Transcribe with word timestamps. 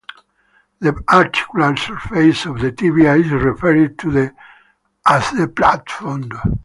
The 0.79 0.99
articular 1.09 1.75
surface 1.77 2.47
of 2.47 2.59
the 2.59 2.71
tibia 2.71 3.17
is 3.17 3.29
referred 3.31 3.99
to 3.99 4.31
as 5.05 5.29
the 5.29 5.47
plafond. 5.47 6.33